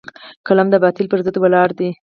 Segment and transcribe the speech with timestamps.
[0.47, 1.89] قلم د باطل پر ضد ولاړ دی